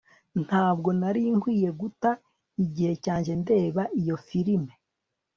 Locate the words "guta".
1.79-2.11